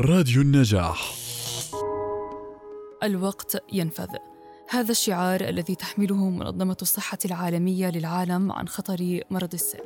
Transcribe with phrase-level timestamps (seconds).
[0.00, 1.14] راديو النجاح.
[3.02, 4.08] الوقت ينفذ.
[4.70, 9.84] هذا الشعار الذي تحمله منظمة الصحة العالمية للعالم عن خطر مرض السل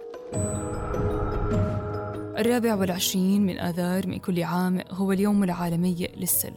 [2.38, 6.54] الرابع والعشرين من آذار من كل عام هو اليوم العالمي للسل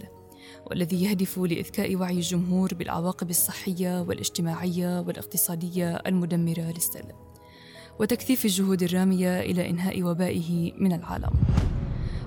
[0.65, 7.05] والذي يهدف لإذكاء وعي الجمهور بالعواقب الصحية والاجتماعية والاقتصادية المدمرة للسل
[7.99, 11.31] وتكثيف الجهود الرامية إلى إنهاء وبائه من العالم.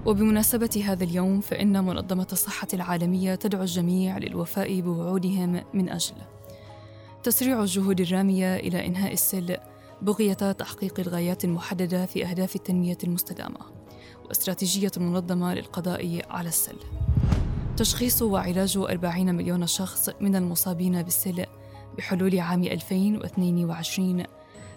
[0.07, 6.15] وبمناسبة هذا اليوم فإن منظمة الصحة العالمية تدعو الجميع للوفاء بوعودهم من أجل
[7.23, 9.57] تسريع الجهود الرامية إلى إنهاء السل
[10.03, 13.61] بغية تحقيق الغايات المحددة في أهداف التنمية المستدامة
[14.29, 16.77] واستراتيجية منظمة للقضاء على السل.
[17.77, 21.47] تشخيص وعلاج 40 مليون شخص من المصابين بالسل
[21.99, 24.25] بحلول عام 2022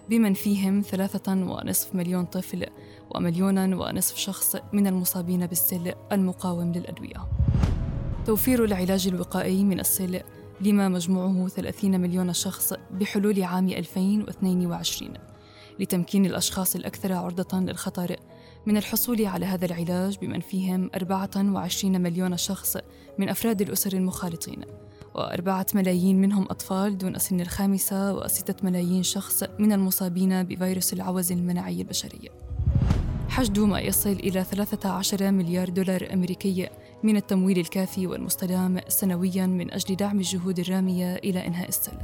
[0.09, 2.65] بمن فيهم ثلاثة ونصف مليون طفل
[3.15, 7.27] ومليونا ونصف شخص من المصابين بالسل المقاوم للأدوية.
[8.25, 10.21] توفير العلاج الوقائي من السل
[10.61, 15.13] لما مجموعه 30 مليون شخص بحلول عام 2022
[15.79, 18.15] لتمكين الأشخاص الأكثر عرضة للخطر.
[18.65, 22.77] من الحصول على هذا العلاج بمن فيهم 24 مليون شخص
[23.17, 24.61] من أفراد الأسر المخالطين.
[25.17, 31.81] وأربعة ملايين منهم أطفال دون سن الخامسة وستة ملايين شخص من المصابين بفيروس العوز المناعي
[31.81, 32.29] البشري
[33.29, 36.69] حشد ما يصل إلى 13 مليار دولار أمريكي
[37.03, 41.97] من التمويل الكافي والمستدام سنويا من أجل دعم الجهود الرامية إلى إنهاء السل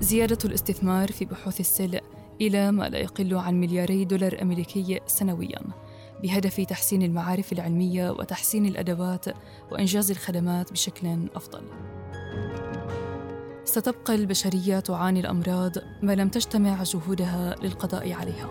[0.00, 2.00] زيادة الاستثمار في بحوث السل
[2.40, 5.62] إلى ما لا يقل عن ملياري دولار أمريكي سنوياً
[6.22, 9.24] بهدف تحسين المعارف العلمية وتحسين الأدوات
[9.70, 11.62] وإنجاز الخدمات بشكل أفضل.
[13.72, 18.48] ستبقى البشرية تعاني الأمراض ما لم تجتمع جهودها للقضاء عليها.